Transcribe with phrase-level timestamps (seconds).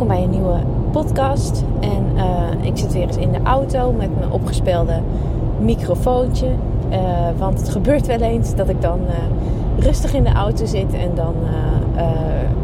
[0.00, 0.60] Welkom bij een nieuwe
[0.92, 1.64] podcast.
[1.80, 5.00] En uh, ik zit weer eens in de auto met mijn opgespelde
[5.58, 6.46] microfoontje.
[6.90, 6.98] Uh,
[7.38, 11.10] want het gebeurt wel eens dat ik dan uh, rustig in de auto zit en
[11.14, 11.34] dan,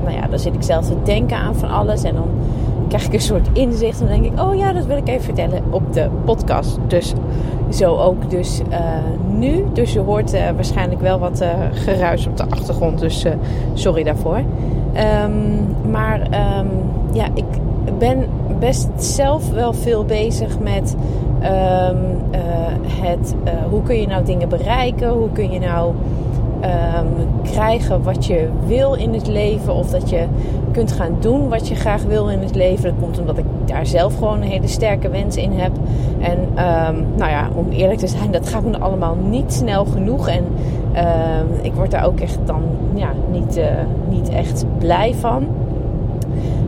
[0.05, 2.03] nou ja, dan zit ik zelf te denken aan van alles.
[2.03, 2.29] En dan
[2.89, 5.25] krijg ik een soort inzicht en dan denk ik, oh ja, dat wil ik even
[5.25, 6.79] vertellen op de podcast.
[6.87, 7.13] Dus
[7.71, 8.61] zo ook dus
[9.30, 9.65] nu.
[9.73, 12.99] Dus je hoort waarschijnlijk wel wat geruis op de achtergrond.
[12.99, 13.27] Dus
[13.75, 14.41] sorry daarvoor.
[14.97, 16.69] Um, maar um,
[17.13, 17.45] ja, ik
[17.99, 18.27] ben
[18.59, 20.97] best zelf wel veel bezig met
[21.43, 21.49] um,
[22.35, 22.41] uh,
[22.89, 25.09] het, uh, hoe kun je nou dingen bereiken?
[25.09, 25.95] Hoe kun je nou
[27.43, 29.75] krijgen wat je wil in het leven?
[29.75, 30.25] Of dat je
[30.73, 32.85] kunt gaan doen wat je graag wil in het leven.
[32.85, 35.73] Dat komt omdat ik daar zelf gewoon een hele sterke wens in heb.
[36.19, 36.38] En
[37.16, 40.29] nou ja, om eerlijk te zijn, dat gaat me allemaal niet snel genoeg.
[40.29, 40.45] En
[41.63, 42.63] ik word daar ook echt dan
[42.95, 43.65] ja, niet, uh,
[44.09, 45.47] niet echt blij van.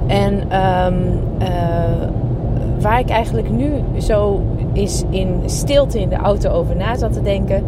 [0.07, 0.95] En um,
[1.43, 1.49] uh,
[2.81, 4.41] waar ik eigenlijk nu zo
[4.73, 7.63] is in stilte in de auto over na zat te denken,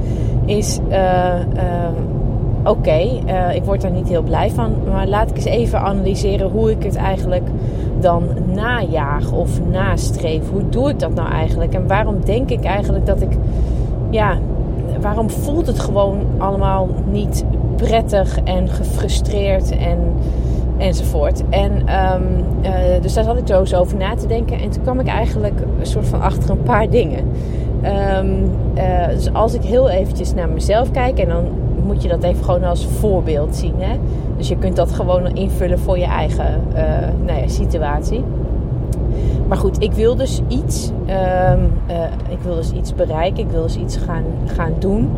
[0.45, 1.35] is uh,
[2.65, 3.23] oké, okay,
[3.55, 6.83] ik word daar niet heel blij van, maar laat ik eens even analyseren hoe ik
[6.83, 7.49] het eigenlijk
[8.01, 8.25] dan
[8.55, 10.51] najaag of nastreef.
[10.51, 11.75] Hoe doe ik dat nou eigenlijk?
[11.75, 13.33] En waarom denk ik eigenlijk dat ik,
[14.11, 14.39] ja,
[15.01, 17.45] waarom voelt het gewoon allemaal niet
[17.77, 19.99] prettig en gefrustreerd en
[20.79, 21.43] enzovoort.
[21.49, 22.23] En um,
[22.63, 24.61] uh, dus daar zat ik zo eens over na te denken.
[24.61, 27.19] En toen kwam ik eigenlijk een soort van achter een paar dingen.
[28.19, 31.45] Um, uh, dus als ik heel eventjes naar mezelf kijk en dan
[31.87, 33.75] moet je dat even gewoon als voorbeeld zien.
[33.79, 33.97] Hè?
[34.37, 36.81] Dus je kunt dat gewoon invullen voor je eigen uh,
[37.27, 38.25] nou ja, situatie.
[39.51, 40.91] Maar goed, ik wil dus iets.
[40.91, 43.45] Um, uh, ik wil dus iets bereiken.
[43.45, 45.11] Ik wil dus iets gaan, gaan doen.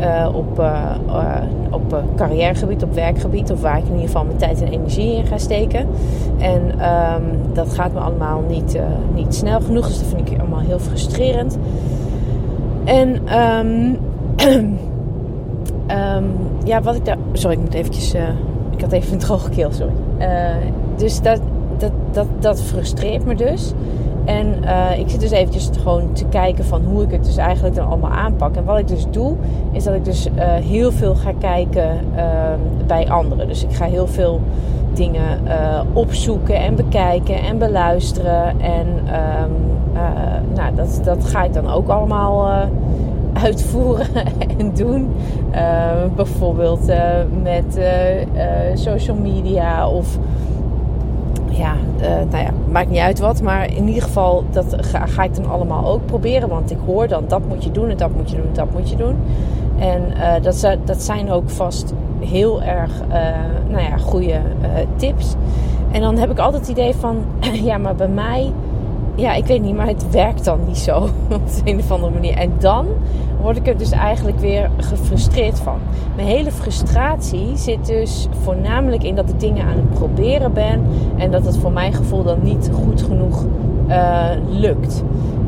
[0.00, 0.90] Uh, op, uh,
[1.70, 3.52] op carrièregebied, op werkgebied.
[3.52, 5.86] Of waar ik in ieder geval mijn tijd en energie in ga steken.
[6.38, 7.22] En um,
[7.52, 8.78] dat gaat me allemaal niet,
[9.14, 9.86] niet snel genoeg.
[9.86, 11.58] Dus dat vind ik allemaal heel frustrerend.
[12.84, 13.98] En um,
[16.64, 17.18] ja, wat ik daar.
[17.32, 18.14] Sorry, ik moet eventjes.
[18.70, 19.92] ik had even een droge keel, sorry.
[20.96, 21.40] dus dat,
[21.82, 23.72] dat, dat, dat frustreert me dus.
[24.24, 27.74] En uh, ik zit dus eventjes gewoon te kijken van hoe ik het dus eigenlijk
[27.74, 28.56] dan allemaal aanpak.
[28.56, 29.34] En wat ik dus doe,
[29.72, 32.22] is dat ik dus uh, heel veel ga kijken uh,
[32.86, 33.48] bij anderen.
[33.48, 34.40] Dus ik ga heel veel
[34.92, 35.40] dingen
[35.92, 38.60] opzoeken en bekijken en beluisteren.
[38.60, 39.52] En um,
[40.54, 42.50] nou, dat, dat ga ik dan ook allemaal
[43.44, 44.06] uitvoeren
[44.58, 45.14] en doen.
[46.16, 46.92] bijvoorbeeld
[47.42, 47.78] met
[48.74, 50.18] social media of
[51.56, 53.42] ja, uh, nou ja, maakt niet uit wat.
[53.42, 56.48] Maar in ieder geval, dat ga, ik dan allemaal ook proberen.
[56.48, 58.72] Want ik hoor dan, dat moet je doen en dat moet je doen en dat
[58.72, 59.16] moet je doen.
[59.78, 63.14] En uh, dat, dat zijn ook vast heel erg, uh,
[63.68, 64.40] nou ja, goede
[64.96, 65.34] tips.
[65.90, 67.16] En dan heb ik altijd het idee van,
[67.68, 68.52] ja, maar bij mij
[69.14, 70.98] ja, ik weet niet, maar het werkt dan niet zo
[71.30, 72.36] op een of andere manier.
[72.36, 72.86] En dan
[73.40, 75.78] word ik er dus eigenlijk weer gefrustreerd van.
[76.16, 80.84] Mijn hele frustratie zit dus voornamelijk in dat ik dingen aan het proberen ben
[81.16, 83.44] en dat het voor mijn gevoel dan niet goed genoeg
[83.88, 85.02] uh, lukt.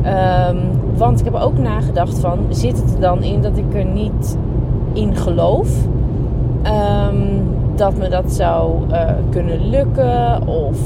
[0.07, 0.59] Um,
[0.97, 4.37] want ik heb ook nagedacht van, zit het er dan in dat ik er niet
[4.93, 5.69] in geloof?
[6.67, 10.77] Um, dat me dat zou uh, kunnen lukken of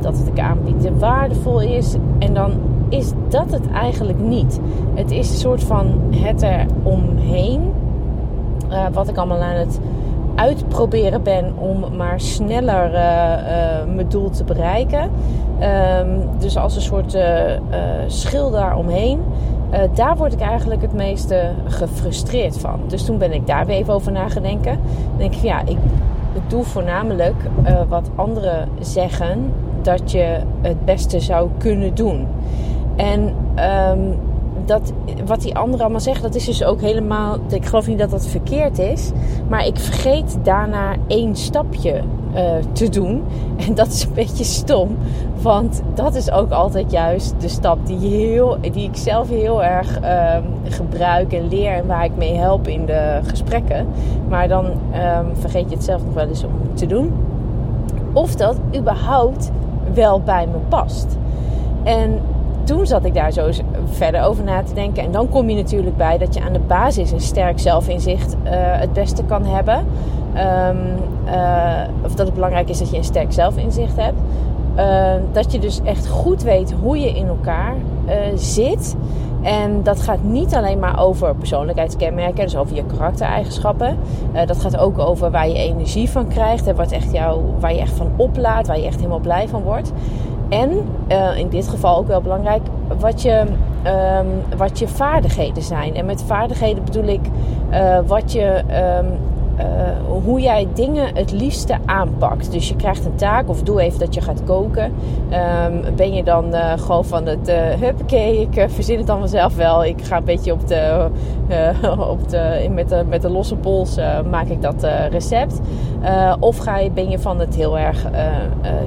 [0.00, 1.94] dat wat ik aanbied waardevol is.
[2.18, 2.52] En dan
[2.88, 4.60] is dat het eigenlijk niet.
[4.94, 7.72] Het is een soort van het er omheen.
[8.70, 9.80] Uh, wat ik allemaal aan het
[10.34, 15.10] uitproberen ben om maar sneller uh, mijn doel te bereiken.
[16.00, 17.18] Um, dus als een soort
[18.06, 19.20] schil daaromheen.
[19.94, 22.80] daar word ik eigenlijk het meeste gefrustreerd van.
[22.86, 24.28] Dus toen ben ik daar weer even over na.
[24.28, 24.42] Dan
[25.16, 25.78] denk ik, ja, ik
[26.46, 27.34] doe voornamelijk
[27.88, 29.52] wat anderen zeggen
[29.82, 32.26] dat je het beste zou kunnen doen.
[32.96, 33.34] En
[33.90, 34.18] um,
[34.64, 34.92] dat,
[35.26, 37.38] wat die anderen allemaal zeggen, dat is dus ook helemaal.
[37.48, 39.10] Ik geloof niet dat dat verkeerd is.
[39.48, 42.02] Maar ik vergeet daarna één stapje
[42.34, 42.42] uh,
[42.72, 43.22] te doen.
[43.66, 44.96] En dat is een beetje stom.
[45.42, 50.00] Want dat is ook altijd juist de stap die, heel, die ik zelf heel erg
[50.00, 51.72] uh, gebruik en leer.
[51.72, 53.86] En waar ik mee help in de gesprekken.
[54.28, 57.12] Maar dan um, vergeet je het zelf nog wel eens om te doen.
[58.12, 59.50] Of dat überhaupt
[59.94, 61.16] wel bij me past.
[61.82, 62.20] En
[62.64, 63.50] toen zat ik daar zo
[63.90, 65.02] verder over na te denken.
[65.02, 68.50] En dan kom je natuurlijk bij dat je aan de basis een sterk zelfinzicht uh,
[68.52, 69.76] het beste kan hebben.
[69.78, 70.76] Um,
[71.26, 74.18] uh, of dat het belangrijk is dat je een sterk zelfinzicht hebt.
[74.76, 77.74] Uh, dat je dus echt goed weet hoe je in elkaar
[78.34, 78.96] zit.
[79.42, 83.96] En dat gaat niet alleen maar over persoonlijkheidskenmerken, dus over je karaktereigenschappen.
[84.46, 87.80] Dat gaat ook over waar je energie van krijgt en wat echt jou, waar je
[87.80, 89.92] echt van oplaat, waar je echt helemaal blij van wordt.
[90.48, 90.70] En
[91.08, 92.62] uh, in dit geval ook wel belangrijk,
[92.98, 93.44] wat je,
[93.86, 95.94] um, wat je vaardigheden zijn.
[95.94, 97.20] En met vaardigheden bedoel ik
[97.70, 98.62] uh, wat je
[99.00, 99.06] um,
[99.58, 99.64] uh,
[100.24, 102.52] hoe jij dingen het liefste aanpakt.
[102.52, 104.84] Dus je krijgt een taak of doe even dat je gaat koken.
[104.84, 109.56] Um, ben je dan uh, gewoon van het uh, huppakee, ik verzin het dan vanzelf
[109.56, 109.84] wel.
[109.84, 111.08] Ik ga een beetje op de,
[112.12, 113.96] op de, met, de, met de losse pols
[114.30, 115.60] maak ik dat recept.
[116.40, 118.06] of ga je, ben je van het heel erg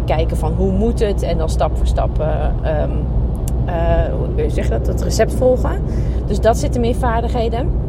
[0.06, 2.24] kijken van hoe moet het en dan stap voor stap...
[4.18, 4.88] Hoe zeg je dat?
[4.88, 5.81] Het recept volgen.
[6.25, 7.88] Dus dat zit er meer vaardigheden.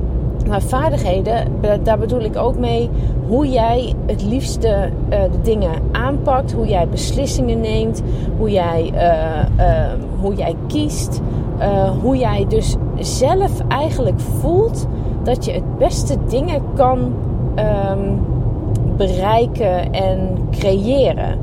[0.51, 1.47] Maar vaardigheden,
[1.83, 2.91] daar bedoel ik ook mee
[3.29, 8.03] hoe jij het liefste uh, de dingen aanpakt, hoe jij beslissingen neemt,
[8.39, 9.87] hoe jij, uh, uh,
[10.21, 11.21] hoe jij kiest,
[12.03, 14.87] hoe jij dus zelf eigenlijk voelt
[15.23, 16.99] dat je het beste dingen kan
[17.57, 18.21] um,
[18.97, 21.39] bereiken en creëren.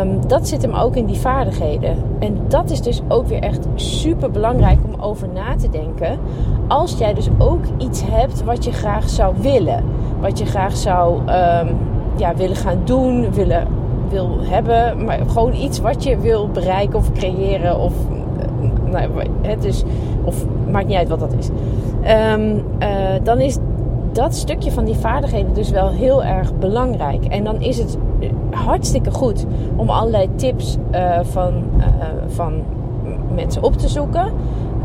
[0.00, 1.96] Um, dat zit hem ook in die vaardigheden.
[2.18, 6.18] En dat is dus ook weer echt super belangrijk over na te denken.
[6.68, 9.84] Als jij dus ook iets hebt wat je graag zou willen.
[10.20, 11.76] Wat je graag zou um,
[12.16, 13.66] ja, willen gaan doen, willen,
[14.08, 15.04] wil hebben.
[15.04, 17.78] Maar gewoon iets wat je wil bereiken of creëren.
[17.78, 17.92] Of,
[18.38, 19.10] eh, nou,
[19.42, 19.82] het is,
[20.24, 21.48] of maakt niet uit wat dat is.
[22.34, 22.88] Um, uh,
[23.22, 23.58] dan is
[24.12, 27.24] dat stukje van die vaardigheden dus wel heel erg belangrijk.
[27.24, 27.98] En dan is het
[28.50, 29.46] hartstikke goed
[29.76, 31.84] om allerlei tips uh, van, uh,
[32.26, 32.62] van
[33.34, 34.32] mensen op te zoeken.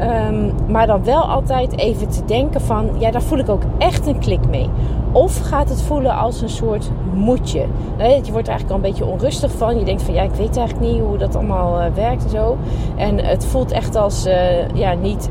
[0.02, 4.08] Um, maar dan wel altijd even te denken van, ja, daar voel ik ook echt
[4.08, 4.70] een klik mee.
[5.12, 7.66] Of gaat het voelen als een soort moedje?
[7.98, 9.80] Je wordt er eigenlijk al een beetje onrustig van.
[9.80, 12.58] Je denkt van, ja, ik weet eigenlijk niet hoe dat allemaal uh, werkt en zo.
[12.96, 14.28] En het voelt echt als,
[14.74, 15.30] ja, niet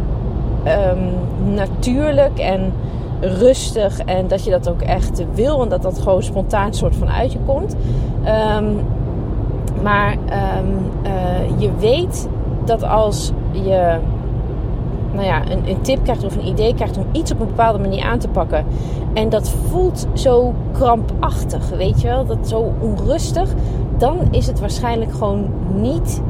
[0.66, 2.72] um, natuurlijk en
[3.20, 7.08] rustig en dat je dat ook echt wil en dat dat gewoon spontaan soort van
[7.08, 7.76] uit je komt.
[8.58, 8.80] Um,
[9.82, 12.28] maar uh, je weet
[12.64, 13.98] dat als je
[15.14, 17.78] nou ja, een, een, tip krijgt of een idee krijgt om iets op een bepaalde
[17.78, 18.64] manier aan te pakken.
[19.14, 23.54] En dat voelt zo krampachtig, weet je wel, dat zo onrustig.
[23.98, 26.22] Dan is het waarschijnlijk gewoon niet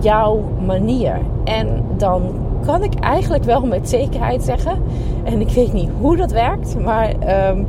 [0.00, 1.20] jouw manier.
[1.44, 2.22] En dan
[2.66, 4.82] kan ik eigenlijk wel met zekerheid zeggen.
[5.24, 7.12] En ik weet niet hoe dat werkt, maar
[7.50, 7.66] um,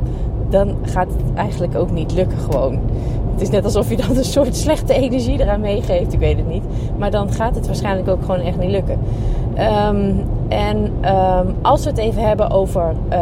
[0.48, 2.80] dan gaat het eigenlijk ook niet lukken gewoon.
[3.32, 6.12] Het is net alsof je dan een soort slechte energie eraan meegeeft.
[6.12, 6.64] Ik weet het niet.
[6.98, 8.98] Maar dan gaat het waarschijnlijk ook gewoon echt niet lukken.
[9.88, 10.76] Um, en
[11.14, 13.18] um, als we het even hebben over uh,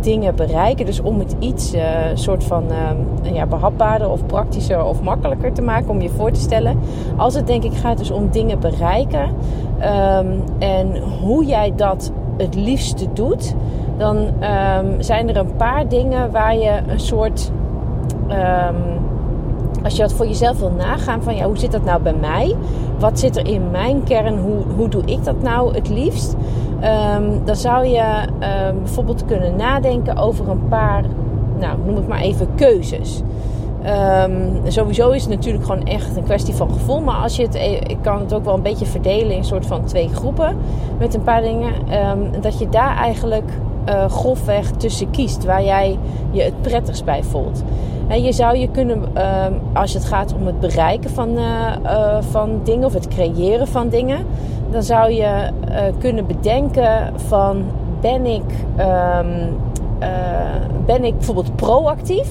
[0.00, 1.82] dingen bereiken, dus om het iets uh,
[2.14, 6.40] soort van uh, ja, behapbaarder of praktischer of makkelijker te maken om je voor te
[6.40, 6.78] stellen.
[7.16, 9.28] Als het denk ik gaat dus om dingen bereiken
[9.78, 13.54] um, en hoe jij dat het liefste doet,
[13.96, 14.26] dan
[14.98, 17.52] zijn er een paar dingen waar je een soort
[19.84, 22.54] als je dat voor jezelf wil nagaan van ja, hoe zit dat nou bij mij?
[22.98, 24.38] Wat zit er in mijn kern?
[24.38, 26.36] Hoe, hoe doe ik dat nou het liefst?
[27.16, 28.26] Um, dan zou je
[28.68, 31.04] um, bijvoorbeeld kunnen nadenken over een paar,
[31.58, 33.22] nou noem het maar even, keuzes.
[34.28, 37.00] Um, sowieso is het natuurlijk gewoon echt een kwestie van gevoel.
[37.00, 39.44] Maar als je het, e- ik kan het ook wel een beetje verdelen in een
[39.44, 40.56] soort van twee groepen
[40.98, 41.72] met een paar dingen.
[42.40, 43.50] dat je daar eigenlijk
[43.88, 45.98] uh, grofweg tussen kiest waar jij
[46.30, 47.62] je het prettigst bij voelt.
[48.08, 52.60] Je zou je kunnen, uh, als het gaat om het bereiken van, uh, uh, van
[52.64, 54.26] dingen of het creëren van dingen,
[54.70, 55.50] dan zou je
[55.98, 57.64] kunnen bedenken van
[58.00, 58.44] ben ik,
[58.78, 59.56] um,
[60.86, 62.28] ben ik bijvoorbeeld proactief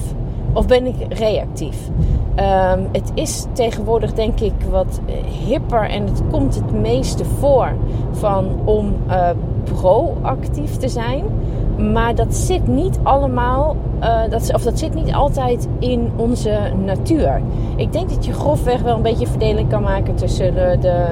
[0.52, 1.88] of ben ik reactief?
[2.36, 5.00] Um, het is tegenwoordig denk ik wat
[5.46, 7.72] hipper en het komt het meeste voor
[8.10, 8.94] van om
[9.64, 11.24] proactief te zijn.
[11.78, 17.40] Maar dat zit niet allemaal, uh, dat, of dat zit niet altijd in onze natuur.
[17.76, 21.06] Ik denk dat je grofweg wel een beetje verdeling kan maken tussen de, de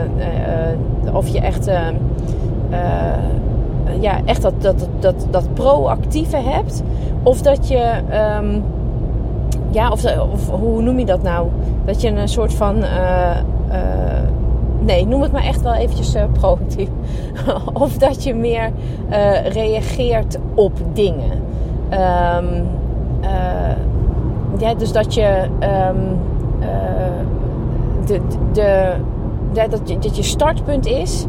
[1.04, 1.71] uh, of je echt,
[4.00, 6.83] ja, echt dat, dat, dat, dat proactieve hebt.
[7.23, 7.92] Of dat je,
[8.40, 8.64] um,
[9.71, 11.49] ja, of, of, hoe noem je dat nou?
[11.85, 12.76] Dat je een soort van
[14.84, 16.88] nee, noem het maar echt wel eventjes uh, proactief.
[17.72, 18.70] of dat je meer
[19.10, 21.30] uh, reageert op dingen.
[21.92, 22.68] Um,
[23.22, 23.76] uh,
[24.58, 26.18] ja, dus dat je um,
[28.06, 28.20] de,
[28.52, 28.92] de,
[29.52, 31.26] dat, je, dat je startpunt is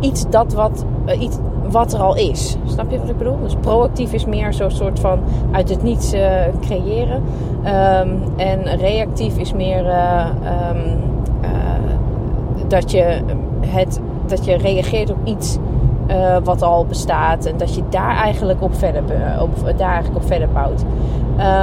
[0.00, 0.84] iets dat wat,
[1.18, 1.38] iets
[1.70, 2.56] wat er al is.
[2.66, 3.38] Snap je wat ik bedoel?
[3.42, 5.20] Dus proactief is meer zo'n soort van
[5.52, 6.14] uit het niets
[6.60, 7.22] creëren.
[7.62, 10.96] Ehm, en reactief is meer ehm,
[12.72, 13.20] dat, je
[13.60, 15.58] het, dat je reageert op iets
[16.10, 17.44] uh, wat al bestaat.
[17.44, 19.02] En dat je daar eigenlijk op verder,
[19.40, 20.84] op, daar eigenlijk op verder bouwt.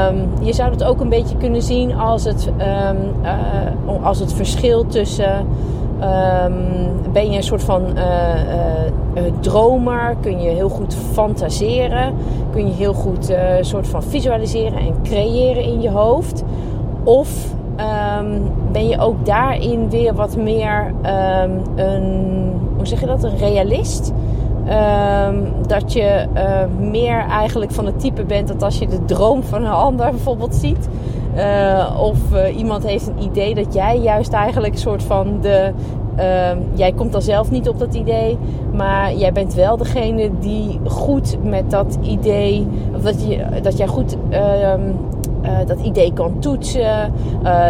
[0.09, 4.33] Um, je zou het ook een beetje kunnen zien als het, um, uh, als het
[4.33, 5.35] verschil tussen.
[5.35, 10.15] Um, ben je een soort van uh, dromer?
[10.21, 12.13] Kun je heel goed fantaseren?
[12.51, 16.43] Kun je heel goed soort van visualiseren en creëren in je hoofd?
[17.03, 17.53] Of
[18.71, 20.93] ben je ook daarin weer wat meer
[21.75, 24.13] een, hoe zeg je dat, een realist?
[24.69, 25.35] Ehm,
[25.67, 29.65] dat je uh, meer eigenlijk van het type bent dat als je de droom van
[29.65, 30.89] een ander bijvoorbeeld ziet.
[31.35, 35.71] Uh, of uh, iemand heeft een idee dat jij juist eigenlijk een soort van de.
[36.15, 38.37] Ehm, jij komt dan zelf niet op dat idee,
[38.73, 42.67] maar jij bent wel degene die goed met dat idee.
[42.95, 44.17] Of dat, je, dat jij goed
[45.41, 47.13] ehm, dat idee kan toetsen.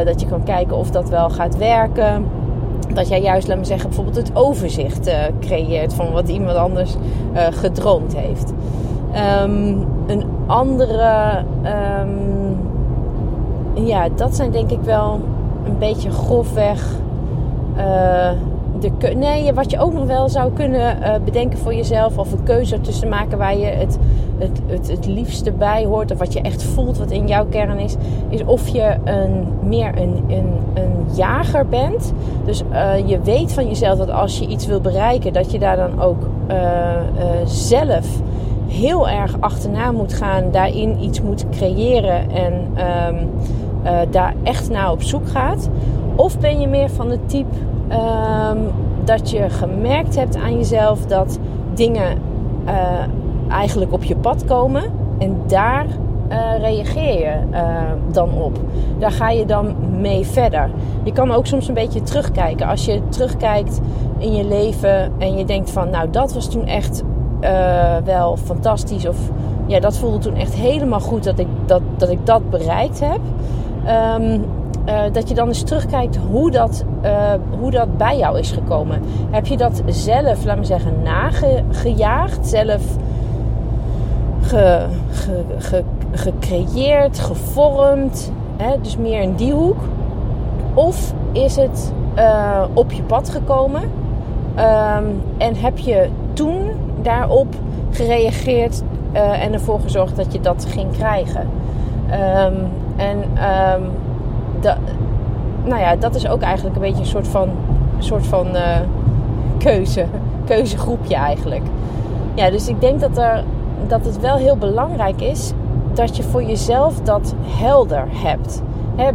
[0.05, 2.25] dat je kan kijken of dat wel gaat werken
[2.93, 6.95] dat jij juist, laat me zeggen, bijvoorbeeld het overzicht uh, creëert van wat iemand anders
[7.33, 8.53] gedroomd heeft.
[9.43, 11.43] Um, een andere,
[12.01, 12.57] um,
[13.85, 15.19] ja, dat zijn denk ik wel
[15.65, 16.95] een beetje grofweg
[18.79, 22.17] de nee, wat je ook nog wel zou kunnen bedenken voor jezelf.
[22.17, 23.97] Of een keuze tussen maken waar je het,
[24.39, 26.11] het, het, het liefste bij hoort.
[26.11, 27.95] Of wat je echt voelt, wat in jouw kern is.
[28.29, 32.13] Is of je een, meer een, een, een jager bent.
[32.45, 35.75] Dus uh, je weet van jezelf dat als je iets wil bereiken, dat je daar
[35.75, 36.55] dan ook uh,
[37.45, 38.07] zelf
[38.67, 40.43] heel erg achterna moet gaan.
[40.51, 43.29] Daarin iets moet creëren en um,
[44.11, 45.69] daar echt naar op zoek gaat.
[46.15, 47.55] Of ben je meer van het type
[47.91, 48.71] Um,
[49.03, 51.39] dat je gemerkt hebt aan jezelf dat
[51.73, 52.17] dingen
[53.49, 54.83] eigenlijk op je pad komen.
[55.17, 55.85] En daar
[56.29, 58.59] uh, reageer je uh, dan op.
[58.99, 60.69] Daar ga je dan mee verder.
[61.03, 62.67] Je kan ook soms een beetje terugkijken.
[62.67, 63.79] Als je terugkijkt
[64.17, 67.03] in je leven en je denkt van, nou dat was toen echt
[68.03, 69.07] wel fantastisch.
[69.07, 69.17] Of
[69.65, 73.19] ja, dat voelde toen echt helemaal goed dat ik dat, dat, ik dat bereikt heb.
[73.85, 74.39] Uh,
[75.11, 76.85] dat je dan eens terugkijkt hoe dat,
[77.59, 79.01] hoe dat bij jou is gekomen.
[79.29, 82.47] Heb je dat zelf, laat me zeggen, nagejaagd?
[82.47, 82.81] Zelf
[84.49, 88.31] ge, ge, ge, gecreëerd, gevormd?
[88.57, 88.75] Hè?
[88.81, 89.77] Dus meer in die hoek.
[90.73, 93.81] Of is het uh, op je pad gekomen?
[93.81, 97.47] Um, en heb je toen daarop
[97.91, 101.47] gereageerd en ervoor gezorgd dat je dat ging krijgen?
[102.11, 103.91] Um, en um,
[104.59, 104.77] dat,
[105.63, 107.49] nou ja, dat is ook eigenlijk een beetje een soort van,
[107.99, 108.77] soort van uh,
[109.57, 110.05] keuze.
[110.45, 111.63] Keuzegroepje eigenlijk.
[112.33, 113.43] Ja, dus ik denk dat, er,
[113.87, 115.53] dat het wel heel belangrijk is
[115.93, 118.61] dat je voor jezelf dat helder hebt.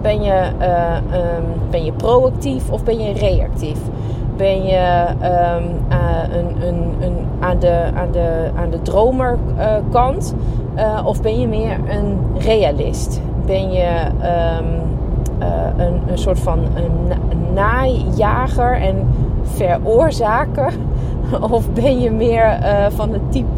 [0.03, 3.79] ben, je, uh, um, ben je proactief of ben je reactief?
[4.37, 10.35] Ben je um, uh, een, een, een, aan, de, aan, de, aan de dromerkant
[11.05, 13.21] of ben je meer een realist?
[13.47, 14.07] Ben je
[15.41, 17.19] uh, een, een soort van een
[17.55, 19.07] najager en
[19.43, 20.73] veroorzaker?
[21.51, 23.49] Of ben je meer uh, van het type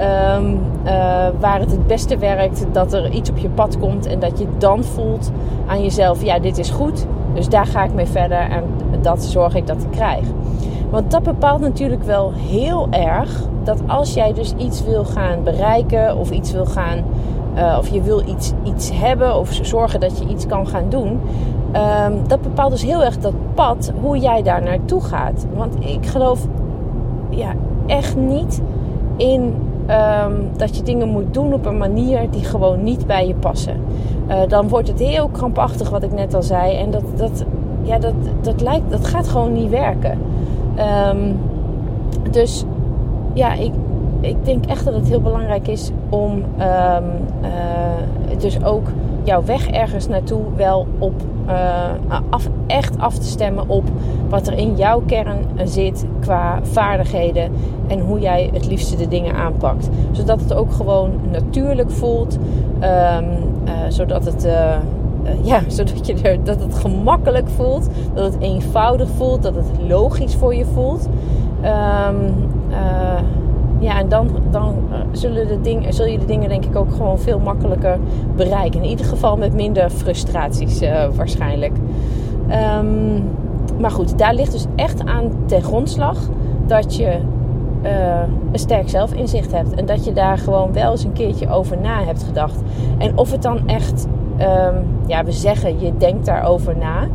[0.00, 0.92] um, uh,
[1.40, 4.46] waar het het beste werkt dat er iets op je pad komt en dat je
[4.58, 5.30] dan voelt
[5.66, 8.64] aan jezelf: ja, dit is goed, dus daar ga ik mee verder en
[9.00, 10.24] dat zorg ik dat ik krijg.
[10.90, 13.30] Want dat bepaalt natuurlijk wel heel erg
[13.64, 16.98] dat als jij dus iets wil gaan bereiken of iets wil gaan
[17.56, 21.20] uh, of je wil iets, iets hebben of zorgen dat je iets kan gaan doen.
[22.06, 25.46] Um, dat bepaalt dus heel erg dat pad, hoe jij daar naartoe gaat.
[25.54, 26.46] Want ik geloof
[27.30, 27.52] ja,
[27.86, 28.62] echt niet
[29.16, 29.54] in
[29.90, 33.76] um, dat je dingen moet doen op een manier die gewoon niet bij je passen.
[34.28, 36.76] Uh, dan wordt het heel krampachtig, wat ik net al zei.
[36.76, 37.44] En dat, dat,
[37.82, 40.18] ja, dat, dat, lijkt, dat gaat gewoon niet werken.
[41.10, 41.38] Um,
[42.30, 42.64] dus
[43.32, 43.72] ja, ik,
[44.20, 46.44] ik denk echt dat het heel belangrijk is om um,
[47.42, 48.86] uh, dus ook
[49.22, 51.14] jouw weg ergens naartoe wel op
[52.30, 53.84] af, echt af te stemmen op
[54.32, 57.52] wat er in jouw kern zit qua vaardigheden
[57.86, 59.88] en hoe jij het liefste de dingen aanpakt.
[60.10, 62.38] Zodat het ook gewoon natuurlijk voelt,
[62.74, 63.24] um,
[63.64, 64.46] uh, zodat het.
[64.46, 64.74] Uh,
[65.42, 70.34] ja, zodat je er, dat het gemakkelijk voelt, dat het eenvoudig voelt, dat het logisch
[70.34, 71.08] voor je voelt.
[71.64, 72.50] Um,
[73.78, 76.92] ja, en dan, dan eh, zullen de dingen, zul je de dingen denk ik ook
[76.92, 77.98] gewoon veel makkelijker
[78.36, 78.82] bereiken.
[78.82, 80.80] In ieder geval met minder frustraties
[81.16, 81.72] waarschijnlijk.
[82.78, 83.24] Um,
[83.80, 86.16] maar goed, daar ligt dus echt aan ten grondslag
[86.66, 87.20] dat je
[88.52, 89.74] een sterk zelfinzicht hebt.
[89.74, 92.60] En dat je daar gewoon wel eens een keertje over na hebt gedacht.
[92.98, 94.76] En of het dan echt, ehm,
[95.06, 97.06] ja, we zeggen je denkt daarover na.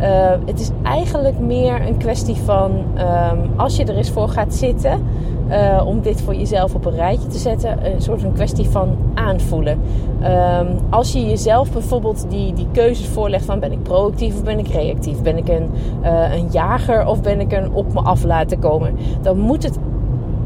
[0.00, 4.54] Uh, het is eigenlijk meer een kwestie van um, als je er eens voor gaat
[4.54, 5.02] zitten.
[5.50, 7.92] Uh, om dit voor jezelf op een rijtje te zetten.
[7.92, 9.80] Een soort van kwestie van aanvoelen.
[10.22, 14.58] Um, als je jezelf bijvoorbeeld die, die keuzes voorlegt van ben ik proactief of ben
[14.58, 15.22] ik reactief?
[15.22, 15.70] Ben ik een,
[16.02, 18.96] uh, een jager of ben ik een op me af laten komen?
[19.22, 19.78] Dan moet het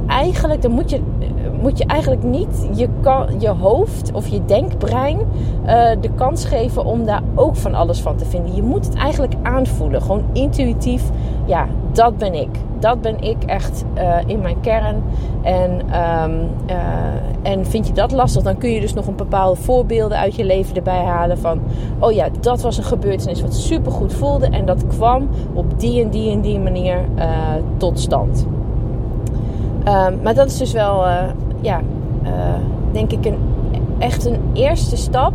[0.06, 1.00] eigenlijk, dan moet je,
[1.60, 2.88] moet je eigenlijk niet je,
[3.38, 8.16] je hoofd of je denkbrein uh, de kans geven om daar ook van alles van
[8.16, 8.54] te vinden.
[8.54, 10.02] Je moet het eigenlijk aanvoelen.
[10.02, 11.02] Gewoon intuïtief.
[11.44, 12.48] Ja, dat ben ik.
[12.78, 15.02] Dat ben ik echt uh, in mijn kern.
[15.42, 19.60] En, um, uh, en vind je dat lastig, dan kun je dus nog een bepaalde
[19.60, 21.38] voorbeelden uit je leven erbij halen.
[21.38, 21.60] Van,
[21.98, 24.46] oh ja, dat was een gebeurtenis wat super goed voelde.
[24.46, 26.98] En dat kwam op die en die en die manier
[27.76, 28.46] tot stand.
[29.88, 31.04] Um, maar dat is dus wel,
[31.60, 31.80] ja,
[32.92, 33.38] denk ik, een,
[33.98, 35.32] echt een eerste stap.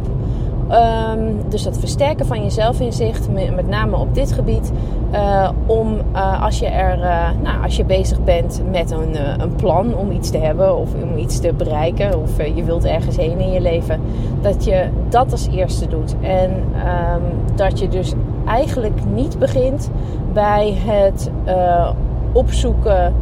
[0.72, 4.72] Um, dus dat versterken van je zelfinzicht, met name op dit gebied.
[5.12, 5.98] Uh, om
[6.42, 6.98] als je er,
[7.44, 11.18] nou, als je bezig bent met een, een plan om iets te hebben of om
[11.18, 14.02] iets te bereiken, of je wilt ergens heen in je leven,
[14.42, 16.16] dat je dat als eerste doet.
[16.22, 18.14] En um, dat je dus
[18.46, 19.90] eigenlijk niet begint
[20.34, 21.32] bij het
[22.32, 23.14] opzoeken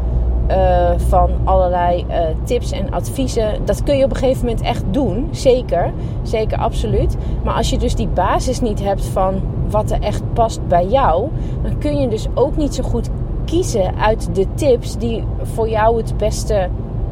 [0.50, 3.66] uh, van allerlei uh, tips en adviezen.
[3.66, 5.28] Dat kun je op een gegeven moment echt doen.
[5.32, 5.94] Zeker.
[6.22, 7.18] Zeker, absoluut.
[7.44, 11.28] Maar als je dus die basis niet hebt van wat er echt past bij jou,
[11.64, 13.10] dan kun je dus ook niet zo goed
[13.46, 16.70] kiezen uit de tips die voor jou het beste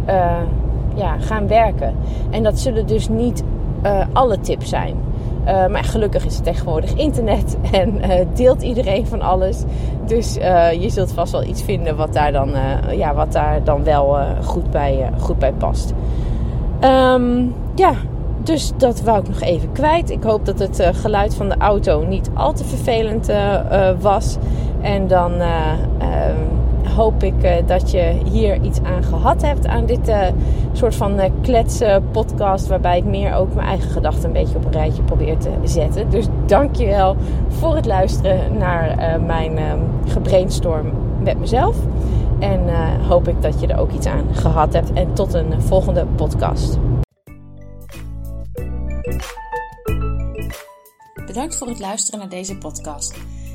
[0.08, 0.42] uh,
[0.96, 1.96] ja, gaan werken.
[2.30, 3.44] En dat zullen dus niet
[4.14, 4.96] alle tips zijn.
[5.46, 9.64] Uh, maar gelukkig is het tegenwoordig internet en uh, deelt iedereen van alles.
[10.06, 12.54] Dus uh, je zult vast wel iets vinden wat daar dan,
[12.92, 15.94] ja, wat daar dan wel goed, bij, goed bij past.
[16.82, 17.94] Um, ja,
[18.44, 20.10] dus dat wou ik nog even kwijt.
[20.10, 23.32] Ik hoop dat het geluid van de auto niet al te vervelend
[24.00, 24.38] was.
[24.82, 25.32] En dan
[26.96, 30.28] hoop ik uh, dat je hier iets aan gehad hebt aan dit uh,
[30.72, 32.68] soort van uh, kletsen podcast.
[32.68, 36.10] Waarbij ik meer ook mijn eigen gedachten een beetje op een rijtje probeer te zetten.
[36.10, 37.16] Dus dankjewel
[37.48, 40.92] voor het luisteren naar mijn ehm, gebrainstorm
[41.24, 41.76] met mezelf.
[42.40, 42.60] En
[43.08, 44.94] hoop ik dat je er ook iets aan gehad hebt.
[44.94, 46.78] En tot een volgende podcast.
[51.26, 53.16] Bedankt voor het luisteren naar deze podcast.